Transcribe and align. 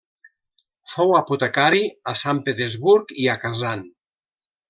Fou 0.93 1.11
apotecari 1.17 1.83
a 2.13 2.15
Sant 2.23 2.41
Petersburg 2.49 3.15
i 3.27 3.31
a 3.35 3.39
Kazan. 3.47 3.85